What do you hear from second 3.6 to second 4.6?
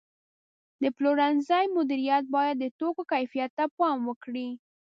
پام وکړي.